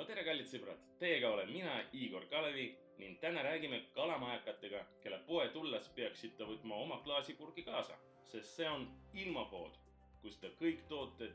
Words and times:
no 0.00 0.06
tere, 0.08 0.22
kallid 0.24 0.48
sõbrad, 0.48 0.80
teiega 0.96 1.28
olen 1.28 1.50
mina, 1.52 1.74
Igor 1.92 2.24
Kalevi 2.30 2.70
ning 3.02 3.18
täna 3.20 3.42
räägime 3.44 3.82
kalamajakatega, 3.92 4.78
kelle 5.02 5.18
poe 5.26 5.48
tulles 5.52 5.90
peaksite 5.96 6.46
võtma 6.48 6.78
oma 6.80 6.96
klaasipurgi 7.04 7.66
kaasa, 7.66 7.98
sest 8.30 8.54
see 8.56 8.68
on 8.68 8.86
ilmapood, 9.12 9.76
kus 10.22 10.38
te 10.40 10.54
kõik 10.60 10.86
tooted 10.88 11.34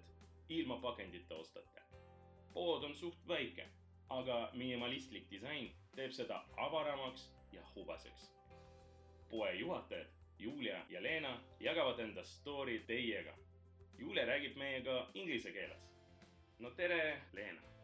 ilma 0.49 0.79
pakendita 0.81 1.37
ostate. 1.37 1.83
pood 2.53 2.83
on 2.87 2.95
suht 2.95 3.27
väike, 3.27 3.67
aga 4.09 4.49
minimalistlik 4.53 5.29
disain 5.29 5.69
teeb 5.95 6.11
seda 6.11 6.41
avaramaks 6.57 7.29
ja 7.51 7.61
hubaseks. 7.75 8.31
poe 9.29 9.53
juhatajad 9.59 10.07
Julia 10.39 10.81
ja 10.89 11.03
Leena 11.03 11.37
jagavad 11.59 11.99
enda 11.99 12.23
story 12.23 12.79
teiega. 12.79 13.37
Julia 13.97 14.25
räägib 14.25 14.57
meiega 14.57 15.07
inglise 15.13 15.51
keeles. 15.51 15.87
no 16.59 16.71
tere, 16.71 17.21
Leena! 17.33 17.74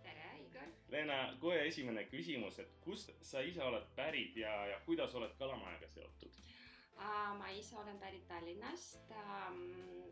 Leena, 0.92 1.18
kohe 1.40 1.62
esimene 1.68 2.04
küsimus, 2.12 2.58
et 2.60 2.72
kust 2.84 3.14
sa 3.24 3.40
ise 3.48 3.64
oled 3.64 3.86
pärit 3.96 4.36
ja, 4.38 4.52
ja 4.68 4.80
kuidas 4.86 5.16
oled 5.16 5.32
Kalamajaga 5.40 5.88
seotud? 5.94 6.40
Ma 7.38 7.50
ise 7.50 7.78
olen 7.78 8.00
pärit 8.00 8.28
Tallinnast. 8.28 9.12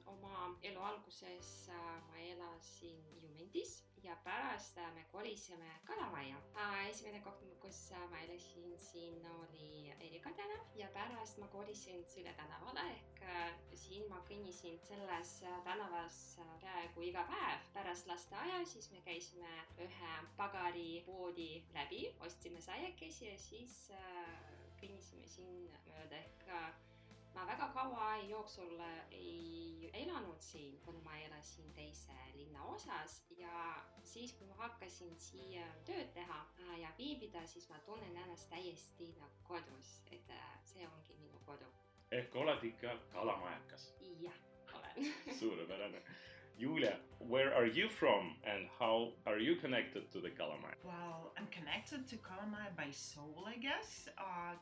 oma 0.05 0.55
elu 0.63 0.79
alguses 0.81 1.69
ma 2.07 2.17
elasin 2.17 3.03
Jumendis 3.21 3.83
ja 4.03 4.15
pärast 4.23 4.75
me 4.95 5.05
kolisime 5.11 5.69
Kalamajja. 5.85 6.35
esimene 6.89 7.19
koht, 7.19 7.43
kus 7.59 7.91
ma 8.09 8.19
elasin 8.19 8.77
siin 8.79 9.25
oli 9.25 9.91
Erika 9.99 10.29
tänav 10.31 10.65
ja 10.75 10.87
pärast 10.93 11.37
ma 11.37 11.47
kolisin 11.47 12.05
Süle 12.05 12.33
tänavale 12.33 12.81
ehk 12.91 13.23
siin 13.75 14.09
ma 14.09 14.21
kõnnisin 14.29 14.79
selles 14.87 15.33
tänavas 15.63 16.39
peaaegu 16.61 17.01
iga 17.01 17.23
päev. 17.31 17.59
pärast 17.73 18.07
lasteaia 18.07 18.65
siis 18.65 18.91
me 18.91 19.01
käisime 19.01 19.51
ühe 19.77 20.13
pagaripoodi 20.37 21.63
läbi, 21.73 22.15
ostsime 22.19 22.61
saiakesi 22.61 23.25
ja 23.27 23.37
siis 23.37 23.91
kõnnisime 24.81 25.27
siin 25.27 25.65
mööda 25.87 26.15
ehk 26.23 26.47
ma 27.33 27.45
väga 27.47 27.67
kaua 27.73 28.07
jooksul 28.27 28.79
ei 29.11 29.89
elanud 29.93 30.41
siin, 30.41 30.79
kuna 30.85 30.99
ma 31.05 31.17
elasin 31.17 31.73
teise 31.73 32.15
linna 32.33 32.63
osas 32.63 33.23
ja 33.37 33.83
siis, 34.03 34.33
kui 34.33 34.47
ma 34.47 34.55
hakkasin 34.63 35.15
siia 35.19 35.65
tööd 35.85 36.11
teha 36.15 36.39
ja 36.81 36.91
viibida, 36.97 37.45
siis 37.47 37.69
ma 37.69 37.79
tunnen 37.85 38.17
ennast 38.17 38.49
täiesti 38.49 39.11
nagu 39.19 39.43
kodus, 39.47 39.93
et 40.11 40.33
see 40.65 40.87
ongi 40.87 41.15
minu 41.21 41.39
kodu. 41.45 41.69
ehk 42.11 42.35
oled 42.35 42.63
ikka 42.63 42.97
kalamajakas? 43.13 43.93
jah, 44.19 44.41
olen 44.73 45.13
suurepärane. 45.39 46.01
Julia, 46.57 46.97
where 47.29 47.53
are 47.53 47.67
you 47.67 47.87
from 47.87 48.33
and 48.43 48.65
how 48.79 49.09
are 49.27 49.37
you 49.37 49.55
connected 49.55 50.11
to 50.11 50.19
the 50.19 50.29
Kalamai? 50.29 50.73
Well, 50.83 51.31
I'm 51.37 51.45
connected 51.51 52.07
to 52.07 52.15
Kalamai 52.17 52.75
by 52.75 52.89
soul, 52.89 53.45
I 53.45 53.55
guess, 53.57 54.09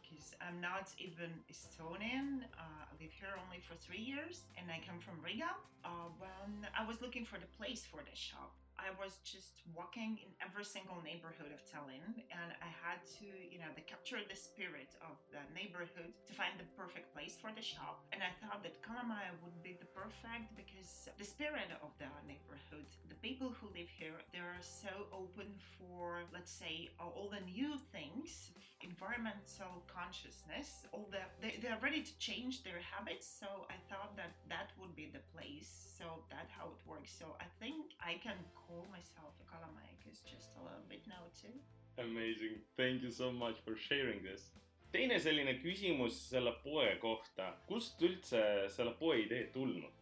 because 0.03 0.35
uh, 0.35 0.45
I'm 0.45 0.59
not 0.59 0.91
even 0.99 1.31
Estonian. 1.49 2.43
Uh, 2.59 2.83
I 2.83 2.93
live 2.99 3.13
here 3.15 3.39
only 3.45 3.61
for 3.61 3.75
three 3.75 4.03
years 4.03 4.41
and 4.59 4.69
I 4.69 4.81
come 4.85 4.99
from 4.99 5.15
Riga. 5.23 5.55
Uh, 5.85 6.11
when 6.19 6.67
I 6.77 6.85
was 6.85 7.01
looking 7.01 7.23
for 7.23 7.39
the 7.39 7.47
place 7.57 7.87
for 7.89 8.03
the 8.03 8.15
shop, 8.15 8.51
I 8.77 8.93
was 8.95 9.19
just 9.25 9.65
walking 9.75 10.17
in 10.21 10.29
every 10.41 10.65
single 10.65 11.01
neighborhood 11.03 11.51
of 11.53 11.61
Tallinn 11.65 12.17
and 12.29 12.49
I 12.61 12.69
had 12.69 13.01
to, 13.19 13.27
you 13.27 13.59
know, 13.59 13.69
to 13.75 13.83
capture 13.85 14.21
the 14.23 14.37
spirit 14.37 14.95
of 15.01 15.17
the 15.33 15.43
neighborhood 15.53 16.13
to 16.13 16.33
find 16.33 16.53
the 16.57 16.65
perfect 16.77 17.13
place 17.13 17.37
for 17.37 17.51
the 17.53 17.61
shop. 17.61 18.05
And 18.13 18.21
I 18.21 18.31
thought 18.41 18.63
that 18.63 18.81
Kalamaya 18.81 19.33
would 19.43 19.57
be 19.61 19.77
the 19.77 19.89
perfect 19.93 20.55
because 20.55 21.09
the 21.17 21.27
spirit 21.27 21.69
of 21.83 21.91
the 22.01 22.09
neighborhood, 22.25 22.87
the 23.09 23.19
people 23.21 23.53
who 23.57 23.67
live 23.73 23.89
here, 23.89 24.17
they're 24.33 24.61
so 24.61 25.09
open 25.13 25.49
for, 25.77 26.23
let's 26.33 26.51
say, 26.51 26.89
all 26.99 27.29
the 27.29 27.43
new 27.45 27.77
things, 27.91 28.51
environmental 28.81 29.83
consciousness, 29.89 30.85
all 30.93 31.09
the, 31.11 31.21
they, 31.41 31.59
they're 31.61 31.81
ready 31.81 32.01
to 32.01 32.13
change 32.19 32.63
their 32.63 32.81
habits. 32.81 33.27
So 33.27 33.67
I 33.69 33.77
thought 33.89 34.15
that 34.17 34.33
that 34.49 34.71
would 34.79 34.95
be 34.95 35.09
the 35.11 35.23
place. 35.33 35.69
So 35.97 36.23
that's 36.29 36.51
how 36.51 36.73
it 36.73 36.81
works. 36.85 37.11
So 37.13 37.35
I 37.41 37.45
think 37.59 37.76
I 38.07 38.15
can 38.23 38.39
call 38.55 38.85
myself 38.89 39.33
a 39.43 39.45
Kalamaikas 39.51 40.23
just 40.23 40.55
a 40.55 40.61
little 40.63 40.87
bit 40.87 41.03
now 41.07 41.23
too. 41.41 41.55
Amazing, 41.97 42.55
thank 42.77 43.03
you 43.03 43.11
so 43.11 43.31
much 43.31 43.57
for 43.65 43.75
sharing 43.75 44.23
this. 44.23 44.51
teine 44.91 45.19
selline 45.19 45.53
küsimus 45.59 46.15
selle 46.29 46.53
poe 46.63 46.87
kohta, 47.01 47.51
kust 47.67 48.01
üldse 48.07 48.41
selle 48.71 48.93
poe 49.01 49.17
idee 49.25 49.49
tulnud? 49.53 49.97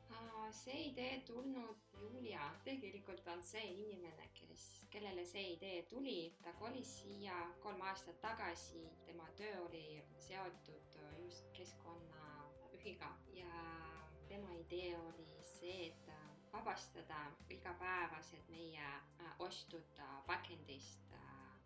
see 0.56 0.84
idee 0.90 1.22
tulnud 1.28 1.82
Julia, 2.00 2.44
tegelikult 2.64 3.28
on 3.28 3.42
see 3.44 3.64
inimene, 3.74 4.30
kes, 4.38 4.64
kellele 4.94 5.26
see 5.28 5.56
idee 5.56 5.82
tuli, 5.90 6.20
ta 6.44 6.54
kolis 6.60 6.92
siia 7.02 7.36
kolm 7.64 7.82
aastat 7.90 8.22
tagasi, 8.24 8.86
tema 9.08 9.28
töö 9.40 9.66
oli 9.66 10.02
seotud 10.28 11.00
just 11.18 11.50
keskkonnaühiga 11.58 13.12
ja 13.34 13.66
tema 14.30 14.54
idee 14.62 14.94
oli 14.98 15.28
see, 15.58 15.90
et 15.90 16.05
vabastada 16.56 17.20
igapäevased 17.50 18.50
meie 18.50 18.88
ostud 19.40 20.02
pakendist 20.28 21.16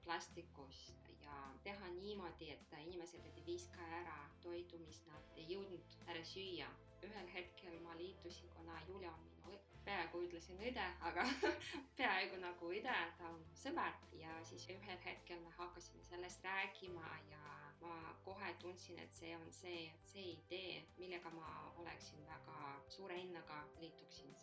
plastikust 0.04 1.10
ja 1.24 1.36
teha 1.64 1.88
niimoodi, 1.88 2.52
et 2.52 2.74
inimesed 2.82 3.26
ei 3.26 3.44
viska 3.46 3.86
ära 4.02 4.18
toidu, 4.42 4.80
mis 4.86 5.02
nad 5.08 5.36
ei 5.36 5.46
jõudnud 5.54 5.98
ära 6.08 6.24
süüa. 6.26 6.70
ühel 7.08 7.28
hetkel 7.34 7.78
ma 7.80 7.94
liitusin, 7.96 8.50
kuna 8.56 8.82
Julia 8.88 9.12
on 9.12 9.22
minu 9.24 9.60
peaaegu 9.86 10.24
ütlesin 10.26 10.60
õde, 10.72 10.88
aga 11.10 11.24
peaaegu 12.00 12.42
nagu 12.42 12.72
õde, 12.80 12.98
ta 13.18 13.30
on 13.30 13.46
sõber 13.62 13.96
ja 14.24 14.34
siis 14.50 14.68
ühel 14.74 15.00
hetkel 15.06 15.40
me 15.46 15.54
hakkasime 15.58 16.04
sellest 16.10 16.44
rääkima 16.44 17.14
ja 17.30 17.56
ma 17.82 17.96
kohe 18.26 18.54
tundsin, 18.60 19.00
et 19.00 19.12
see 19.12 19.36
on 19.38 19.52
see, 19.62 19.92
see 20.12 20.34
idee, 20.34 20.84
millega 20.98 21.32
ma 21.38 21.54
oleksin 21.78 22.26
väga 22.28 22.60
suure 22.98 23.22
hinnaga 23.22 23.64
liituksin 23.80 24.36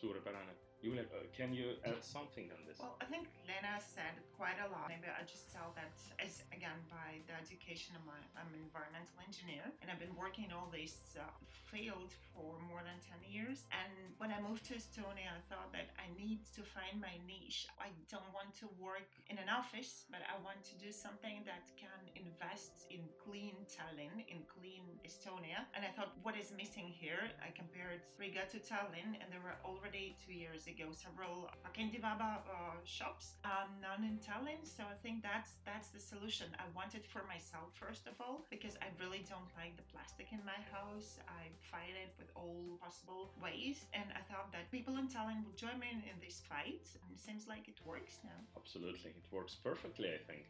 suurepärane. 0.00 0.67
Uh, 0.78 1.26
can 1.34 1.50
you 1.50 1.74
add 1.82 1.98
something 2.06 2.46
on 2.54 2.62
this? 2.62 2.78
Well, 2.78 2.94
I 3.02 3.06
think 3.10 3.26
Lena 3.50 3.82
said 3.82 4.14
quite 4.38 4.62
a 4.62 4.70
lot. 4.70 4.86
Maybe 4.86 5.10
I 5.10 5.26
just 5.26 5.50
tell 5.50 5.74
that 5.74 5.90
as 6.22 6.46
again 6.54 6.78
by 6.86 7.18
the 7.26 7.34
education 7.34 7.98
of 7.98 8.06
my, 8.06 8.14
I'm 8.38 8.46
an 8.54 8.62
environmental 8.62 9.18
engineer 9.26 9.66
and 9.82 9.90
I've 9.90 9.98
been 9.98 10.14
working 10.14 10.46
in 10.46 10.54
all 10.54 10.70
this 10.70 11.18
uh, 11.18 11.26
field 11.66 12.14
for 12.30 12.62
more 12.70 12.86
than 12.86 12.94
10 13.02 13.26
years. 13.26 13.66
And 13.74 13.90
when 14.22 14.30
I 14.30 14.38
moved 14.38 14.70
to 14.70 14.78
Estonia, 14.78 15.34
I 15.34 15.42
thought 15.50 15.74
that 15.74 15.90
I 15.98 16.06
need 16.14 16.46
to 16.54 16.62
find 16.62 17.02
my 17.02 17.18
niche. 17.26 17.66
I 17.82 17.90
don't 18.06 18.30
want 18.30 18.54
to 18.62 18.70
work 18.78 19.10
in 19.26 19.36
an 19.42 19.50
office, 19.50 20.06
but 20.14 20.22
I 20.30 20.38
want 20.46 20.62
to 20.70 20.74
do 20.78 20.94
something 20.94 21.42
that 21.42 21.66
can 21.74 21.98
invest 22.14 22.86
in 22.88 23.02
clean 23.18 23.66
Tallinn, 23.66 24.22
in 24.30 24.46
clean 24.46 24.86
Estonia. 25.02 25.66
And 25.74 25.82
I 25.82 25.90
thought, 25.90 26.14
what 26.22 26.38
is 26.38 26.54
missing 26.54 26.86
here? 26.86 27.34
I 27.42 27.50
compared 27.50 28.06
Riga 28.14 28.46
to 28.54 28.62
Tallinn, 28.62 29.18
and 29.18 29.26
there 29.28 29.42
were 29.42 29.58
already 29.66 30.14
two 30.22 30.32
years 30.32 30.67
ago 30.68 30.92
several 30.92 31.50
Kendivaba 31.76 32.42
uh, 32.42 32.76
shops, 32.84 33.38
um, 33.44 33.70
none 33.80 34.02
in 34.02 34.18
Tallinn. 34.18 34.62
So 34.66 34.82
I 34.82 34.96
think 34.98 35.22
that's 35.22 35.62
that's 35.64 35.88
the 35.88 36.00
solution. 36.00 36.46
I 36.58 36.66
wanted 36.74 37.06
for 37.06 37.22
myself 37.26 37.70
first 37.74 38.06
of 38.06 38.14
all 38.20 38.44
because 38.50 38.74
I 38.82 38.88
really 38.98 39.22
don't 39.28 39.50
like 39.54 39.76
the 39.76 39.86
plastic 39.92 40.28
in 40.32 40.42
my 40.44 40.58
house. 40.74 41.18
I 41.28 41.54
fight 41.70 41.94
it 41.94 42.12
with 42.18 42.30
all 42.34 42.78
possible 42.82 43.30
ways, 43.42 43.86
and 43.94 44.10
I 44.10 44.22
thought 44.26 44.50
that 44.52 44.70
people 44.70 44.98
in 44.98 45.06
Tallinn 45.06 45.46
would 45.46 45.56
join 45.56 45.78
me 45.78 45.88
in, 45.90 46.02
in 46.02 46.16
this 46.18 46.42
fight. 46.50 46.82
And 47.02 47.08
it 47.14 47.20
seems 47.20 47.46
like 47.46 47.68
it 47.68 47.78
works 47.86 48.18
now. 48.24 48.38
Absolutely, 48.56 49.14
it 49.14 49.26
works 49.30 49.54
perfectly, 49.54 50.10
I 50.10 50.20
think. 50.26 50.44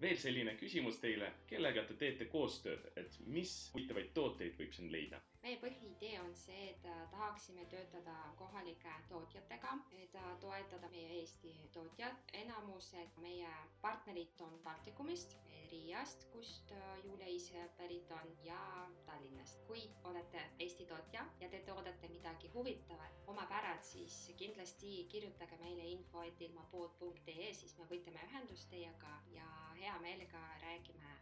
Veel 0.00 0.18
selline 0.20 0.56
küsimus 0.60 0.98
teile, 1.00 1.30
kellega 1.48 1.84
te 1.88 1.96
teete 2.00 2.28
koostööd, 2.32 2.90
et 3.00 3.16
mis 3.32 3.54
huvitavaid 3.74 4.12
tooteid 4.16 4.58
võib 4.60 4.76
siin 4.76 4.92
leida? 4.92 5.22
meie 5.46 5.60
põhiidee 5.62 6.16
on 6.18 6.32
see, 6.34 6.72
et 6.72 6.86
tahaksime 7.12 7.64
töötada 7.70 8.14
kohalike 8.38 8.94
tootjatega, 9.08 9.76
et 10.02 10.16
toetada 10.42 10.88
meie 10.90 11.20
Eesti 11.20 11.52
tootjad. 11.72 12.16
enamused 12.32 13.20
meie 13.22 13.52
partnerid 13.80 14.40
on 14.42 14.58
Baltikumist, 14.64 15.36
Riiast, 15.70 16.26
kust 16.32 16.72
Julia 17.04 17.28
ise 17.30 17.62
pärit 17.78 18.10
on, 18.10 18.32
ja 18.44 18.58
Tallinnast. 19.06 19.62
kui 19.66 19.84
olete 20.04 20.42
Eesti 20.58 20.86
tootja 20.86 21.26
ja 21.40 21.48
te 21.48 21.62
toodate 21.68 22.08
midagi 22.08 22.50
huvitavat, 22.54 23.22
omapärad, 23.26 23.82
siis 23.82 24.32
kindlasti 24.36 25.06
kirjutage 25.08 25.58
meile 25.62 25.86
info, 25.94 26.22
et 26.22 26.40
ilmapood.ee, 26.40 27.52
siis 27.54 27.78
me 27.78 27.86
võtame 27.90 28.26
ühendust 28.30 28.70
teiega 28.70 29.14
ja 29.30 29.46
hea 29.78 29.85
meelega 29.94 30.38
räägime. 30.62 31.12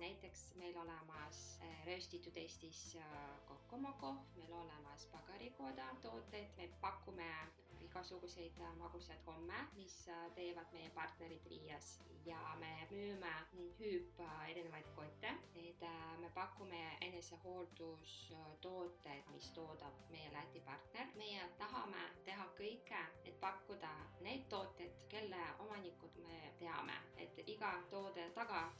Näiteks 0.00 0.54
meil 0.58 0.76
olemas 0.76 1.58
rööstitud 1.86 2.36
Eestis 2.36 2.96
kokkomoko, 3.46 4.10
meil 4.36 4.52
olemas 4.52 5.06
pagarikoda 5.12 5.86
tooteid, 6.02 6.50
me 6.56 6.68
pakume 6.80 7.28
igasuguseid 7.94 8.52
magusad 8.78 9.20
homme, 9.26 9.54
mis 9.78 9.94
teevad 10.34 10.66
meie 10.74 10.90
partnerid 10.90 11.44
Riias. 11.46 12.00
Ja 12.26 12.56
me 12.58 12.70
müüme 12.90 13.30
hüüp 13.78 14.18
erinevaid 14.48 14.88
kotte, 14.96 15.30
et 15.62 15.80
me 16.22 16.30
pakume 16.34 16.80
enesehooldustooteid, 17.06 19.24
mis 19.36 19.50
toodab 19.54 19.94
meie 20.10 20.32
Läti 20.34 20.60
partner. 20.66 21.06
meie 21.22 21.42
tahame 21.58 22.02
teha 22.24 22.46
kõike, 22.58 23.04
et 23.24 23.38
pakkuda 23.40 23.92
neid 24.26 24.48
tooteid, 24.48 25.06
kelle 25.14 25.42
omanik 25.66 25.94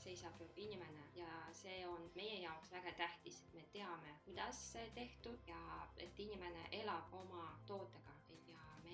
seisab 0.05 0.41
inimene 0.57 1.05
ja 1.17 1.29
see 1.53 1.87
on 1.89 2.11
meie 2.17 2.41
jaoks 2.43 2.73
väga 2.75 2.93
tähtis, 2.99 3.39
et 3.47 3.55
me 3.55 3.63
teame, 3.73 4.13
kuidas 4.25 4.61
see 4.73 4.91
tehtud 4.99 5.49
ja 5.49 5.61
et 6.07 6.21
inimene 6.27 6.67
elab 6.83 7.15
oma 7.23 7.47
tootega 7.67 8.15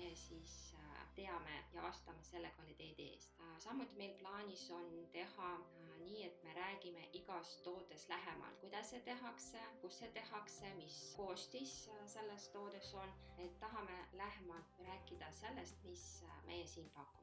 me 0.01 0.15
siis 0.15 0.75
äh, 0.79 1.07
teame 1.15 1.63
ja 1.73 1.81
vastame 1.83 2.23
selle 2.23 2.49
kvaliteedi 2.55 3.07
eest. 3.13 3.39
Äh, 3.39 3.59
samuti 3.59 3.97
meil 3.97 4.13
plaanis 4.19 4.63
on 4.71 4.89
teha 5.13 5.51
äh, 5.55 5.99
nii, 5.99 6.23
et 6.25 6.43
me 6.43 6.53
räägime 6.53 7.07
igast 7.13 7.63
tootest 7.63 8.09
lähemalt, 8.09 8.59
kuidas 8.63 8.89
see 8.89 9.01
tehakse, 9.05 9.61
kus 9.81 9.99
see 10.01 10.11
tehakse, 10.17 10.73
mis 10.81 10.99
koostis 11.17 11.75
selles 12.15 12.49
toodes 12.55 12.93
on, 12.93 13.13
et 13.37 13.59
tahame 13.59 13.97
lähemalt 14.13 14.85
rääkida 14.87 15.31
sellest, 15.31 15.83
mis 15.83 16.05
meie 16.45 16.67
siin 16.67 16.89
pakume. 16.89 17.20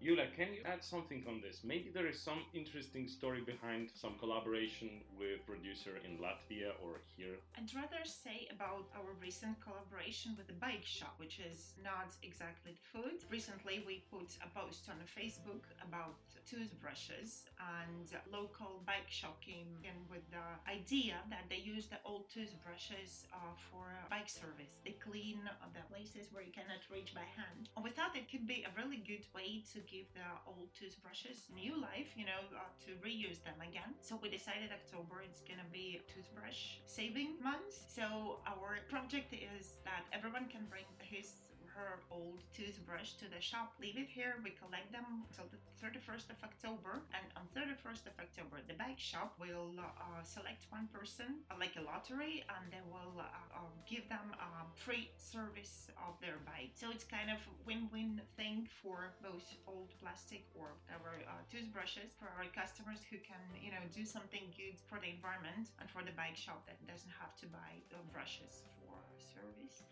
Yula, 0.00 0.32
can 0.34 0.48
you 0.56 0.64
add 0.64 0.82
something 0.82 1.22
on 1.28 1.42
this? 1.44 1.60
Maybe 1.62 1.90
there 1.92 2.06
is 2.06 2.18
some 2.18 2.40
interesting 2.54 3.06
story 3.06 3.42
behind 3.44 3.90
some 3.92 4.14
collaboration 4.18 4.88
with 5.18 5.44
producer 5.44 6.00
in 6.08 6.16
Latvia 6.16 6.72
or 6.80 7.04
here. 7.16 7.36
I'd 7.52 7.68
rather 7.76 8.00
say 8.08 8.48
about 8.48 8.88
our 8.96 9.12
recent 9.20 9.60
collaboration 9.60 10.32
with 10.38 10.46
the 10.46 10.56
bike 10.56 10.88
shop, 10.88 11.20
which 11.20 11.36
is 11.38 11.76
not 11.84 12.16
exactly 12.22 12.72
the 12.72 12.86
food. 12.96 13.28
Recently, 13.28 13.84
we 13.86 14.00
put 14.10 14.32
a 14.40 14.48
post 14.48 14.88
on 14.88 14.96
Facebook 15.04 15.68
about 15.84 16.16
toothbrushes, 16.48 17.44
and 17.60 18.08
local 18.32 18.80
bike 18.86 19.12
shop 19.12 19.36
came 19.44 19.68
in 19.84 20.00
with 20.08 20.24
the 20.32 20.48
idea 20.64 21.20
that 21.28 21.44
they 21.52 21.60
use 21.60 21.92
the 21.92 22.00
old 22.08 22.24
toothbrushes 22.32 23.28
uh, 23.36 23.52
for 23.68 23.92
bike 24.08 24.32
service. 24.32 24.80
They 24.80 24.96
clean 24.96 25.44
the 25.44 25.84
places 25.92 26.32
where 26.32 26.42
you 26.42 26.56
cannot 26.56 26.80
reach 26.88 27.12
by 27.12 27.28
hand. 27.36 27.68
And 27.76 27.84
we 27.84 27.90
thought 27.92 28.16
it 28.16 28.32
could 28.32 28.48
be 28.48 28.64
a 28.64 28.72
really 28.80 29.04
good 29.04 29.28
way 29.36 29.60
to 29.76 29.84
give 29.90 30.06
the 30.14 30.30
old 30.46 30.70
toothbrushes 30.78 31.50
new 31.52 31.74
life, 31.74 32.14
you 32.14 32.24
know, 32.24 32.46
uh, 32.54 32.70
to 32.86 32.94
reuse 33.02 33.42
them 33.42 33.58
again. 33.58 33.90
So 34.00 34.18
we 34.22 34.30
decided 34.30 34.70
October 34.70 35.22
it's 35.26 35.42
gonna 35.42 35.66
be 35.72 36.00
toothbrush 36.06 36.78
saving 36.86 37.42
month. 37.42 37.74
So 37.74 38.38
our 38.46 38.78
project 38.88 39.34
is 39.34 39.82
that 39.84 40.06
everyone 40.12 40.46
can 40.46 40.64
bring 40.70 40.86
his 41.02 41.49
her 41.74 42.00
old 42.10 42.42
toothbrush 42.52 43.14
to 43.20 43.26
the 43.30 43.40
shop, 43.40 43.72
leave 43.80 43.96
it 43.96 44.08
here. 44.08 44.36
We 44.42 44.50
collect 44.58 44.92
them 44.92 45.26
until 45.28 45.46
the 45.48 45.60
31st 45.78 46.30
of 46.34 46.38
October, 46.44 47.00
and 47.14 47.26
on 47.36 47.48
31st 47.56 48.10
of 48.10 48.14
October, 48.18 48.60
the 48.66 48.74
bike 48.74 48.98
shop 48.98 49.34
will 49.38 49.72
uh, 49.78 50.22
select 50.22 50.66
one 50.70 50.88
person, 50.92 51.46
uh, 51.50 51.56
like 51.58 51.76
a 51.78 51.84
lottery, 51.84 52.44
and 52.48 52.64
they 52.68 52.84
will 52.90 53.16
uh, 53.16 53.56
um, 53.56 53.72
give 53.88 54.08
them 54.08 54.34
a 54.36 54.66
free 54.76 55.10
service 55.16 55.88
of 56.06 56.18
their 56.20 56.38
bike. 56.44 56.74
So 56.74 56.90
it's 56.90 57.04
kind 57.04 57.30
of 57.30 57.40
win-win 57.64 58.20
thing 58.36 58.68
for 58.82 59.14
both 59.22 59.46
old 59.66 59.90
plastic 60.02 60.44
or 60.54 60.76
our 60.90 61.22
uh, 61.24 61.42
toothbrushes 61.48 62.12
for 62.18 62.28
our 62.36 62.48
customers 62.52 63.00
who 63.08 63.16
can, 63.22 63.40
you 63.56 63.70
know, 63.70 63.82
do 63.94 64.04
something 64.04 64.52
good 64.56 64.76
for 64.90 64.98
the 65.00 65.08
environment, 65.08 65.72
and 65.80 65.88
for 65.88 66.02
the 66.02 66.12
bike 66.12 66.36
shop 66.36 66.66
that 66.66 66.76
doesn't 66.84 67.14
have 67.20 67.36
to 67.40 67.46
buy 67.48 67.80
brushes 68.12 68.64
for 68.80 68.98
service. 69.16 69.82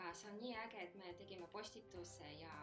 Ja 0.00 0.12
see 0.14 0.30
on 0.30 0.38
nii 0.40 0.54
äge, 0.56 0.82
et 0.82 0.94
me 0.94 1.12
tegime 1.18 1.46
postituse 1.52 2.32
ja 2.40 2.54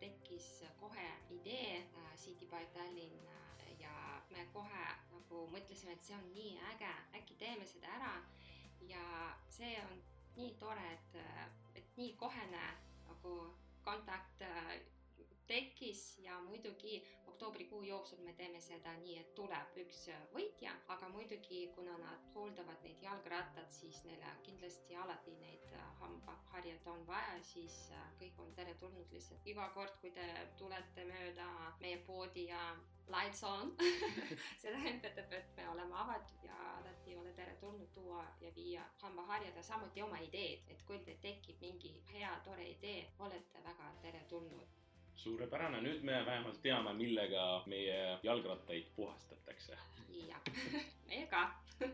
tekkis 0.00 0.64
kohe 0.80 1.08
idee 1.30 1.76
äh, 1.78 2.14
City 2.16 2.46
by 2.46 2.64
Tallinn 2.74 3.18
äh, 3.28 3.80
ja 3.80 4.22
me 4.30 4.46
kohe 4.52 4.84
nagu 5.12 5.42
mõtlesime, 5.52 5.92
et 5.92 6.06
see 6.06 6.16
on 6.16 6.26
nii 6.32 6.54
äge, 6.72 6.92
äkki 7.20 7.36
teeme 7.42 7.66
seda 7.68 7.92
ära. 7.98 8.14
ja 8.88 9.04
see 9.50 9.74
on 9.82 10.02
nii 10.36 10.54
tore, 10.60 10.88
et, 10.92 11.20
äh, 11.20 11.46
et 11.74 11.96
nii 11.96 12.12
kohene 12.16 12.64
nagu 13.08 13.36
kontakt 13.84 14.42
tekkis 15.46 16.18
ja 16.24 16.40
muidugi 16.48 17.00
oktoobrikuu 17.36 17.82
jooksul 17.82 18.18
me 18.24 18.32
teeme 18.32 18.60
seda 18.64 18.92
nii, 18.96 19.18
et 19.20 19.34
tuleb 19.36 19.74
üks 19.82 19.98
võitja, 20.32 20.70
aga 20.94 21.08
muidugi, 21.12 21.66
kuna 21.76 21.96
nad 22.00 22.30
hooldavad 22.34 22.80
neid 22.86 23.02
jalgrattad, 23.04 23.68
siis 23.70 23.98
neile 24.08 24.30
kindlasti 24.46 24.96
alati 24.96 25.34
neid 25.42 25.74
hambaharjad 26.00 26.86
on 26.86 27.04
vaja, 27.06 27.34
siis 27.44 27.76
äh, 27.92 28.06
kõik 28.20 28.40
on 28.40 28.54
teretulnud 28.56 29.12
lihtsalt. 29.12 29.44
Iga 29.52 29.68
kord, 29.74 29.98
kui 30.00 30.14
te 30.16 30.24
tulete 30.56 31.04
mööda 31.10 31.50
meie 31.82 31.98
poodi 32.08 32.46
ja 32.48 32.62
lights 33.12 33.44
on 33.44 33.74
see 34.62 34.72
tähendab, 34.72 35.20
et 35.20 35.60
me 35.60 35.68
oleme 35.74 36.00
avatud 36.06 36.48
ja 36.48 36.56
alati 36.78 37.20
ole 37.20 37.36
teretulnud 37.36 37.92
tuua 37.94 38.24
ja 38.40 38.54
viia 38.56 38.88
hambaharjad 39.04 39.60
ja 39.60 39.68
samuti 39.68 40.02
oma 40.08 40.24
ideed, 40.24 40.64
et 40.72 40.82
kui 40.88 41.04
teil 41.04 41.20
tekib 41.28 41.60
mingi 41.68 41.92
hea 42.14 42.32
tore 42.48 42.64
idee, 42.72 43.10
olete 43.28 43.64
väga 43.68 43.92
teretulnud 44.08 44.85
suurepärane, 45.16 45.80
nüüd 45.82 46.02
me 46.04 46.20
vähemalt 46.26 46.62
teame, 46.62 46.92
millega 46.94 47.46
meie 47.66 48.18
jalgrattaid 48.22 48.90
puhastatakse. 48.96 49.78
jah, 50.28 50.42
meie 51.08 51.26
ka 51.26 51.50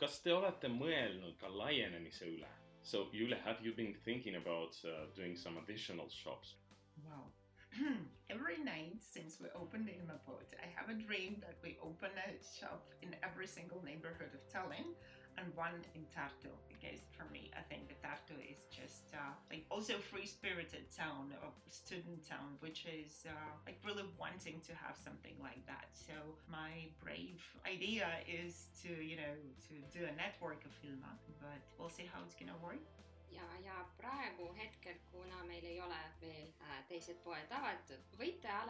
kas 0.00 0.20
te 0.24 0.32
olete 0.34 0.68
mõelnud 0.72 1.36
ka 1.40 1.50
laienemise 1.52 2.28
üle? 2.30 2.48
So 2.82 3.08
Jule, 3.12 3.36
have 3.44 3.60
you 3.62 3.74
been 3.74 3.94
thinking 4.04 4.36
about 4.36 4.78
uh, 4.84 5.04
doing 5.16 5.36
some 5.36 5.58
additional 5.58 6.08
shops? 6.08 6.56
Wow. 7.04 7.28
every 8.30 8.58
night 8.64 8.98
since 8.98 9.38
we 9.40 9.48
opened 9.54 9.86
the 9.86 9.92
Ilmapot, 9.92 10.48
I 10.58 10.66
have 10.74 10.88
a 10.88 10.94
dream 10.94 11.36
that 11.40 11.56
we 11.62 11.76
open 11.82 12.10
a 12.18 12.30
shop 12.58 12.88
in 13.02 13.14
every 13.22 13.46
single 13.46 13.82
neighborhood 13.84 14.32
of 14.34 14.42
Tallinn 14.52 14.94
and 15.38 15.46
one 15.54 15.78
in 15.94 16.02
Tartu 16.10 16.50
because 16.68 17.00
for 17.12 17.26
me 17.32 17.50
I 17.56 17.62
think 17.68 17.88
that 17.88 18.00
Tartu 18.02 18.36
is 18.40 18.60
just 18.70 19.12
uh, 19.14 19.34
like 19.50 19.64
also 19.70 19.98
free 19.98 20.26
spirited 20.26 20.88
town 20.90 21.32
a 21.36 21.48
student 21.70 22.26
town 22.26 22.56
which 22.60 22.86
is 22.86 23.26
uh, 23.26 23.52
like 23.66 23.78
really 23.84 24.06
wanting 24.18 24.60
to 24.66 24.72
have 24.74 24.96
something 24.96 25.36
like 25.42 25.62
that. 25.66 25.88
So 25.92 26.14
my 26.50 26.88
brave 27.02 27.40
idea 27.66 28.08
is 28.26 28.68
to 28.82 28.90
you 28.90 29.16
know 29.16 29.34
to 29.68 29.74
do 29.92 30.04
a 30.06 30.14
network 30.16 30.64
of 30.64 30.72
Ilma 30.82 31.12
but 31.40 31.60
we'll 31.78 31.92
see 31.92 32.08
how 32.08 32.20
it's 32.24 32.34
gonna 32.34 32.58
work. 32.62 32.82
Ja, 33.30 33.46
ja 33.64 33.86
praegu 33.96 34.52
hetkel, 34.58 34.96
kuna 35.12 35.44
meil 35.44 35.64
ei 35.64 35.80
ole 35.80 36.00
veel 36.20 36.48
äh, 36.66 36.80
teised 36.88 37.20
poed 37.24 37.52
avatud, 37.54 38.02
võite 38.18 38.50
alati 38.50 38.69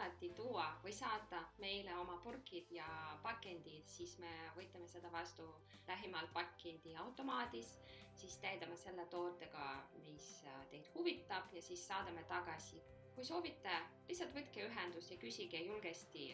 või 0.91 0.97
saata 0.97 1.37
meile 1.63 1.93
oma 1.95 2.17
purgid 2.19 2.71
ja 2.75 2.85
pakendid, 3.23 3.85
siis 3.87 4.17
me 4.19 4.31
võtame 4.57 4.89
seda 4.91 5.07
vastu 5.11 5.45
lähimal 5.87 6.25
pakendiautomaadis, 6.35 7.69
siis 8.19 8.35
täidame 8.43 8.75
selle 8.75 9.05
tootega, 9.13 9.67
mis 10.03 10.25
äh, 10.51 10.65
teid 10.73 10.89
huvitab 10.95 11.53
ja 11.55 11.61
siis 11.63 11.85
saadame 11.87 12.25
tagasi. 12.27 12.81
kui 13.15 13.23
soovite, 13.27 13.71
lihtsalt 14.07 14.35
võtke 14.35 14.65
ühendust 14.67 15.11
ja 15.11 15.17
küsige 15.19 15.63
julgesti 15.63 16.33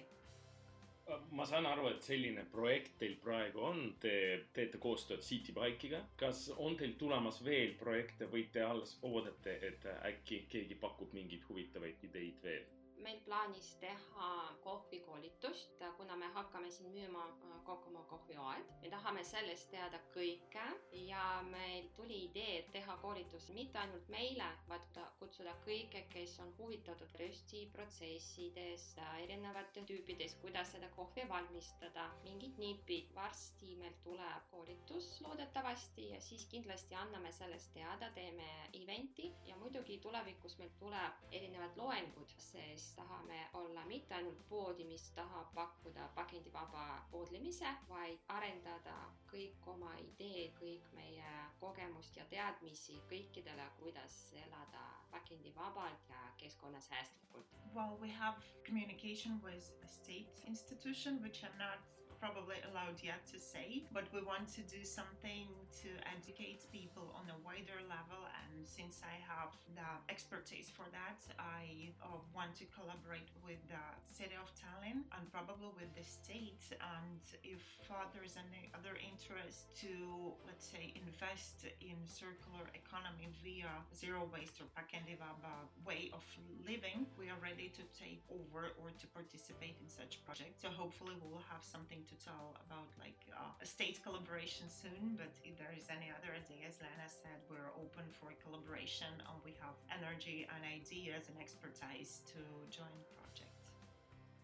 ma 1.31 1.45
saan 1.45 1.65
aru, 1.65 1.87
et 1.87 2.01
selline 2.03 2.43
projekt 2.51 2.97
teil 2.99 3.15
praegu 3.21 3.61
on, 3.63 3.93
te 4.01 4.13
teete 4.53 4.77
koostööd 4.77 5.21
Citybike'iga. 5.21 6.01
kas 6.17 6.49
on 6.57 6.75
teil 6.77 6.97
tulemas 6.97 7.43
veel 7.45 7.77
projekte 7.79 8.25
või 8.25 8.49
te 8.51 8.65
alles 8.65 8.97
oodate, 9.01 9.59
et 9.69 9.85
äkki 10.01 10.47
keegi 10.49 10.75
pakub 10.75 11.13
mingeid 11.13 11.45
huvitavaid 11.49 12.03
ideid 12.09 12.43
veel? 12.43 12.65
Meil 13.03 13.19
plaanis 13.25 13.75
teha 13.81 14.29
kohvikoolitust, 14.63 15.83
kuna 15.97 16.15
me 16.15 16.27
hakkame 16.33 16.71
siin 16.71 16.91
müüma 16.91 17.23
äh, 17.27 17.63
Kokomo 17.63 18.03
kohvioed. 18.03 18.69
me 18.81 18.89
tahame 18.89 19.23
sellest 19.23 19.69
teada 19.71 19.99
kõike 20.13 20.63
ja 20.91 21.23
meil 21.43 21.89
tuli 21.95 22.23
idee 22.29 22.61
teha 22.71 22.95
koolitus 23.01 23.49
mitte 23.55 23.79
ainult 23.79 24.07
meile, 24.09 24.47
vaid 24.69 24.99
kutsuda 25.19 25.55
kõike, 25.65 26.05
kes 26.13 26.37
on 26.39 26.53
huvitatud 26.57 27.15
röstiprotsessidest, 27.21 29.01
äh, 29.03 29.17
erinevate 29.23 29.83
tüüpidest, 29.91 30.39
kuidas 30.41 30.71
seda 30.75 30.89
kohvi 30.95 31.27
valmistada, 31.29 32.09
mingid 32.23 32.57
nipid. 32.57 33.13
varsti 33.15 33.75
meil 33.75 33.93
tuleb 34.03 34.49
koolitus 34.51 35.21
loodetavasti 35.21 36.09
ja 36.09 36.21
siis 36.21 36.45
kindlasti 36.45 36.95
anname 36.95 37.31
sellest 37.31 37.73
teada, 37.73 38.11
teeme 38.15 38.47
event'i 38.73 39.33
ja 39.45 39.55
muidugi 39.57 39.97
tulevikus 39.99 40.57
meil 40.57 40.71
tuleb 40.79 41.27
erinevad 41.31 41.77
loengud, 41.77 42.33
sest 42.37 42.86
siis 42.87 42.95
tahame 42.95 43.49
olla 43.53 43.85
mitte 43.85 44.15
ainult 44.15 44.49
poodi, 44.49 44.83
mis 44.85 45.11
tahab 45.11 45.53
pakkuda 45.53 46.07
pakendivaba 46.15 46.83
poodlemise, 47.11 47.67
vaid 47.89 48.19
arendada 48.27 48.95
kõik 49.31 49.67
oma 49.67 49.91
ideed, 49.99 50.53
kõik 50.59 50.87
meie 50.95 51.33
kogemust 51.59 52.15
ja 52.15 52.23
teadmisi 52.31 53.01
kõikidele, 53.09 53.65
kuidas 53.79 54.15
elada 54.45 54.85
pakendivabalt 55.11 56.09
ja 56.09 56.21
keskkonnasäästlikult. 56.37 57.59
Well, 57.75 57.97
we 58.01 58.09
have 58.09 58.39
communication 58.65 59.41
with 59.43 59.67
a 59.83 59.87
state 59.87 60.47
institution 60.47 61.21
which 61.21 61.43
I'm 61.43 61.57
not 61.57 61.83
probably 62.19 62.57
allowed 62.69 62.97
yet 63.01 63.21
to 63.29 63.37
say, 63.37 63.85
but 63.93 64.09
we 64.09 64.21
want 64.25 64.49
to 64.57 64.61
do 64.65 64.81
something 64.81 65.45
to 65.85 65.89
educate 66.09 66.65
people 66.73 67.13
on 67.13 67.29
a 67.29 67.37
wider 67.45 67.77
level. 67.85 68.25
And 68.41 68.65
since 68.65 69.05
I 69.05 69.15
have 69.29 69.53
the 69.77 69.89
expertise 70.09 70.73
for 70.73 70.89
that, 70.89 71.21
I 71.37 71.93
uh, 72.01 72.17
want 72.33 72.57
to 72.57 72.65
collaborate 72.73 73.29
with 73.45 73.61
the 73.69 73.85
city 74.09 74.33
of 74.33 74.49
Tallinn 74.57 75.05
and 75.13 75.23
probably 75.29 75.69
with 75.77 75.93
the 75.93 76.05
state. 76.05 76.61
And 76.81 77.21
if 77.45 77.61
uh, 77.85 78.09
there's 78.17 78.35
any 78.35 78.73
other 78.73 78.97
interest 78.97 79.69
to, 79.85 80.33
let's 80.49 80.65
say, 80.65 80.93
invest 80.97 81.69
in 81.81 81.97
circular 82.09 82.65
economy 82.73 83.29
via 83.45 83.69
zero 83.93 84.25
waste 84.33 84.57
or 84.57 84.67
Pakendivaba 84.73 85.69
way 85.85 86.09
of 86.17 86.25
living, 86.65 87.05
we 87.13 87.29
are 87.29 87.39
ready 87.39 87.69
to 87.77 87.83
take 87.93 88.25
over 88.33 88.73
or 88.81 88.89
to 88.89 89.05
participate 89.13 89.77
in 89.77 89.87
such 89.87 90.17
projects. 90.25 90.65
So 90.65 90.73
hopefully 90.73 91.13
we 91.21 91.29
will 91.29 91.45
have 91.53 91.61
something 91.61 92.01
to 92.09 92.15
tell 92.17 92.55
about 92.65 92.89
like 92.99 93.19
uh, 93.35 93.63
a 93.63 93.67
state 93.67 93.99
collaboration 94.03 94.67
soon. 94.71 95.19
But 95.19 95.31
if 95.43 95.57
there 95.59 95.73
is 95.75 95.87
any 95.91 96.09
other 96.09 96.31
ideas, 96.33 96.79
Lana 96.79 97.07
said 97.07 97.37
we're 97.51 97.71
open 97.75 98.07
for 98.15 98.31
collaboration 98.43 99.11
and 99.27 99.37
we 99.43 99.53
have 99.59 99.75
energy 99.91 100.47
and 100.47 100.61
ideas 100.63 101.27
and 101.27 101.37
expertise 101.39 102.23
to 102.31 102.39
join 102.71 102.93
the 103.03 103.11
project. 103.19 103.57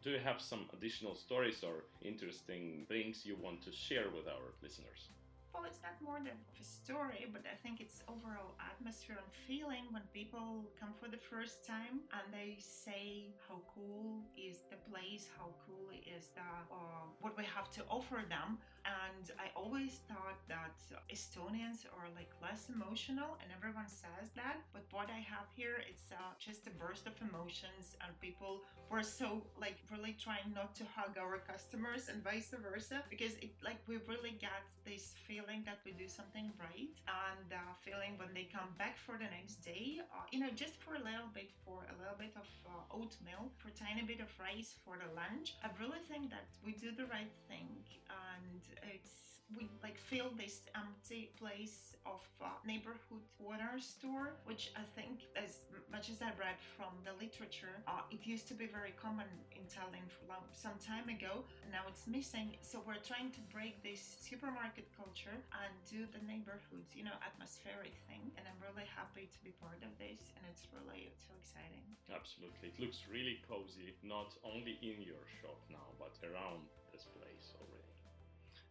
Do 0.03 0.11
you 0.11 0.19
have 0.19 0.41
some 0.41 0.67
additional 0.75 1.15
stories 1.15 1.63
or 1.63 1.87
interesting 2.03 2.85
things 2.87 3.25
you 3.25 3.35
want 3.39 3.63
to 3.63 3.71
share 3.71 4.11
with 4.11 4.27
our 4.27 4.51
listeners? 4.61 5.07
Well, 5.53 5.65
it's 5.65 5.79
not 5.83 5.93
more 6.01 6.17
than 6.17 6.33
a 6.33 6.63
story, 6.63 7.29
but 7.31 7.43
I 7.45 7.55
think 7.61 7.79
it's 7.79 8.01
overall 8.09 8.57
atmosphere 8.57 9.17
and 9.21 9.31
feeling 9.47 9.85
when 9.91 10.01
people 10.11 10.65
come 10.79 10.91
for 10.99 11.07
the 11.07 11.21
first 11.29 11.63
time 11.65 12.01
and 12.09 12.25
they 12.33 12.57
say 12.59 13.29
how 13.47 13.61
cool 13.73 14.25
is 14.35 14.65
the 14.71 14.77
place, 14.89 15.29
how 15.37 15.53
cool 15.65 15.93
is 15.93 16.33
the 16.33 16.41
uh, 16.73 17.05
what 17.21 17.37
we 17.37 17.43
have 17.45 17.69
to 17.77 17.81
offer 17.87 18.25
them. 18.27 18.57
And 18.83 19.31
I 19.39 19.47
always 19.55 20.03
thought 20.11 20.39
that 20.51 20.75
Estonians 21.07 21.87
are 21.95 22.11
like 22.19 22.31
less 22.41 22.67
emotional, 22.67 23.39
and 23.39 23.47
everyone 23.55 23.87
says 23.87 24.27
that. 24.35 24.59
But 24.73 24.83
what 24.91 25.07
I 25.07 25.23
have 25.23 25.47
here, 25.55 25.79
it's 25.87 26.11
uh, 26.11 26.35
just 26.39 26.67
a 26.67 26.73
burst 26.75 27.07
of 27.07 27.15
emotions, 27.23 27.95
and 28.03 28.11
people 28.19 28.61
were 28.91 29.03
so 29.03 29.47
like 29.55 29.79
really 29.89 30.15
trying 30.19 30.51
not 30.53 30.75
to 30.75 30.83
hug 30.83 31.15
our 31.17 31.39
customers 31.47 32.11
and 32.11 32.19
vice 32.23 32.51
versa, 32.51 32.99
because 33.09 33.39
it 33.39 33.55
like 33.63 33.79
we 33.87 34.03
really 34.03 34.35
got 34.43 34.67
this 34.83 35.15
feeling 35.27 35.63
that 35.63 35.79
we 35.87 35.95
do 35.95 36.07
something 36.07 36.51
right, 36.59 36.91
and 37.07 37.47
uh, 37.55 37.71
feeling 37.79 38.19
when 38.19 38.35
they 38.35 38.51
come 38.51 38.75
back 38.77 38.99
for 38.99 39.15
the 39.15 39.29
next 39.31 39.63
day, 39.63 40.03
uh, 40.11 40.27
you 40.31 40.43
know, 40.43 40.51
just 40.51 40.75
for 40.83 40.99
a 40.99 41.03
little 41.07 41.31
bit, 41.31 41.55
for 41.63 41.87
a 41.87 41.95
little 41.95 42.19
bit 42.19 42.35
of 42.35 42.47
uh, 42.67 42.83
oatmeal, 42.99 43.47
for 43.55 43.71
a 43.71 43.77
tiny 43.79 44.03
bit 44.03 44.19
of 44.19 44.27
rice 44.35 44.75
for 44.83 44.99
the 44.99 45.07
lunch. 45.15 45.55
I 45.63 45.71
really 45.79 46.03
think 46.11 46.29
that 46.35 46.51
we 46.65 46.75
do 46.75 46.91
the 46.91 47.07
right 47.07 47.31
thing, 47.47 47.71
and 48.11 48.59
it's 48.83 49.23
we 49.57 49.69
like 49.83 49.97
fill 49.97 50.31
this 50.33 50.65
empty 50.73 51.29
place 51.37 51.93
of 52.05 52.21
uh, 52.41 52.49
neighborhood 52.65 53.23
water 53.37 53.77
store, 53.79 54.33
which 54.45 54.71
I 54.75 54.83
think, 54.95 55.29
as 55.37 55.63
much 55.91 56.09
as 56.09 56.19
I 56.21 56.31
read 56.35 56.57
from 56.75 56.91
the 57.05 57.13
literature, 57.15 57.83
uh, 57.87 58.03
it 58.09 58.25
used 58.25 58.47
to 58.49 58.55
be 58.57 58.65
very 58.65 58.95
common 58.97 59.29
in 59.53 59.63
Tallinn 59.69 60.07
for 60.09 60.25
long, 60.27 60.43
some 60.51 60.75
time 60.81 61.07
ago. 61.07 61.45
Now 61.71 61.85
it's 61.87 62.07
missing. 62.07 62.57
So 62.65 62.81
we're 62.83 63.03
trying 63.03 63.31
to 63.37 63.41
break 63.53 63.83
this 63.83 64.01
supermarket 64.19 64.89
culture 64.95 65.37
and 65.63 65.71
do 65.85 66.09
the 66.09 66.23
neighborhood, 66.25 66.87
you 66.91 67.03
know, 67.05 67.15
atmospheric 67.21 67.95
thing. 68.09 68.33
And 68.35 68.43
I'm 68.49 68.59
really 68.59 68.87
happy 68.89 69.29
to 69.29 69.39
be 69.43 69.53
part 69.61 69.79
of 69.85 69.91
this, 70.01 70.33
and 70.35 70.43
it's 70.49 70.65
really 70.73 71.13
so 71.19 71.31
exciting. 71.37 71.85
Absolutely. 72.09 72.73
It 72.73 72.77
looks 72.81 73.05
really 73.07 73.39
cozy, 73.47 73.95
not 74.01 74.33
only 74.43 74.81
in 74.81 75.03
your 75.03 75.23
shop 75.39 75.61
now, 75.69 75.93
but 76.01 76.17
around 76.25 76.67
this 76.91 77.05
place 77.15 77.53
already. 77.61 77.92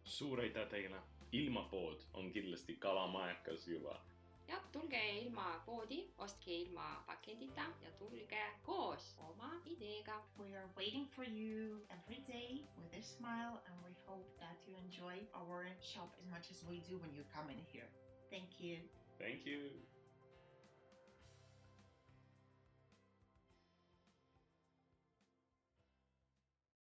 Suur 0.05 0.39
aitäh 0.39 0.67
teile! 0.69 1.01
ilmapood 1.33 2.01
on 2.13 2.31
kindlasti 2.31 2.75
kalamajakas 2.75 3.67
juba. 3.67 4.01
jah, 4.47 4.61
tulge 4.71 5.01
ilma 5.19 5.63
poodi, 5.65 5.99
ostke 6.17 6.55
ilma 6.55 7.03
pakendita 7.07 7.65
ja 7.81 7.91
tulge 7.99 8.43
koos 8.63 9.15
oma 9.19 9.51
ideega. 9.65 10.21
We 10.39 10.55
are 10.57 10.69
waiting 10.77 11.07
for 11.15 11.25
you 11.25 11.81
every 11.89 12.21
day 12.27 12.61
with 12.77 12.99
a 12.99 13.01
smile 13.01 13.61
and 13.65 13.75
we 13.85 13.93
hope 14.05 14.29
that 14.39 14.57
you 14.67 14.75
enjoy 14.77 15.17
our 15.33 15.65
shop 15.81 16.13
as 16.19 16.27
much 16.29 16.51
as 16.51 16.63
we 16.69 16.83
do 16.89 16.97
when 16.97 17.15
you 17.15 17.23
come 17.35 17.49
in 17.49 17.59
here. 17.73 17.89
Thank 18.29 18.59
you. 18.59 18.77
Thank 19.17 19.45
you. 19.45 19.92